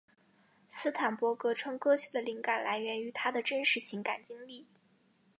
[0.67, 4.65] 斯坦伯格称歌曲的灵感来源于他的真实情感经历。